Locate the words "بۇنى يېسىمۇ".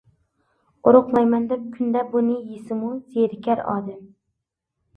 2.15-2.91